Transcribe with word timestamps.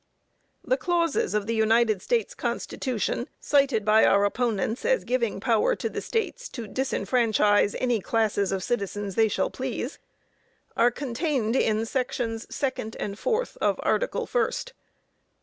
The 0.63 0.77
clauses 0.77 1.35
of 1.35 1.45
the 1.45 1.53
United 1.53 2.01
States 2.01 2.33
Constitution, 2.33 3.27
cited 3.39 3.85
by 3.85 4.03
our 4.03 4.25
opponents 4.25 4.83
as 4.83 5.03
giving 5.03 5.39
power 5.39 5.75
to 5.75 5.89
the 5.89 6.01
States 6.01 6.49
to 6.49 6.67
disfranchise 6.67 7.75
any 7.77 7.99
classes 7.99 8.51
of 8.51 8.63
citizens 8.63 9.13
they 9.13 9.27
shall 9.27 9.51
please, 9.51 9.99
are 10.75 10.89
contained 10.89 11.55
in 11.55 11.85
sections 11.85 12.47
2d 12.47 12.95
and 12.99 13.15
4th 13.17 13.57
of 13.57 13.79
article 13.83 14.25
1st. 14.25 14.71